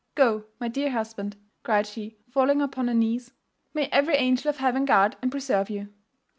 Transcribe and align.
Go, 0.15 0.45
my 0.59 0.67
dear 0.67 0.89
husband,' 0.89 1.37
cried 1.61 1.85
she, 1.85 2.17
falling 2.31 2.59
upon 2.59 2.87
her 2.87 2.93
knees: 2.95 3.33
'may 3.75 3.85
every 3.91 4.15
angel 4.15 4.49
of 4.49 4.57
heaven 4.57 4.83
guard 4.83 5.15
and 5.21 5.29
preserve 5.29 5.69
you! 5.69 5.89